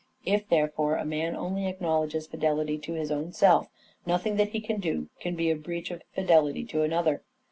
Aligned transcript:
If, 0.25 0.49
therefore, 0.49 0.95
a 0.95 1.05
man 1.05 1.35
only 1.35 1.67
acknowledges 1.67 2.25
fidelity 2.25 2.79
to 2.79 2.93
his 2.93 3.11
own 3.11 3.33
self, 3.33 3.67
nothing 4.03 4.35
that 4.37 4.49
he 4.49 4.59
can 4.59 4.79
do 4.79 5.09
can 5.19 5.35
be 5.35 5.51
a 5.51 5.55
breach 5.55 5.91
of 5.91 6.01
fidelity 6.15 6.65
to 6.65 6.81
another. 6.81 7.21